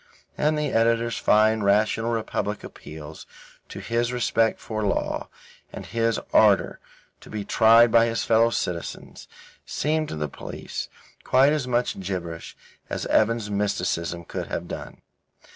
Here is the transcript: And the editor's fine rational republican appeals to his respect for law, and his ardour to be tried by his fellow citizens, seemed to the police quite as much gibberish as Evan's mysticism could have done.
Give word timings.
And 0.35 0.57
the 0.57 0.71
editor's 0.71 1.19
fine 1.19 1.61
rational 1.61 2.09
republican 2.11 2.65
appeals 2.65 3.27
to 3.69 3.79
his 3.79 4.11
respect 4.11 4.59
for 4.59 4.81
law, 4.81 5.29
and 5.71 5.85
his 5.85 6.19
ardour 6.33 6.79
to 7.19 7.29
be 7.29 7.45
tried 7.45 7.91
by 7.91 8.07
his 8.07 8.23
fellow 8.23 8.49
citizens, 8.49 9.27
seemed 9.63 10.07
to 10.09 10.15
the 10.15 10.27
police 10.27 10.89
quite 11.23 11.53
as 11.53 11.67
much 11.67 11.99
gibberish 11.99 12.57
as 12.89 13.05
Evan's 13.05 13.51
mysticism 13.51 14.25
could 14.25 14.47
have 14.47 14.67
done. 14.67 15.03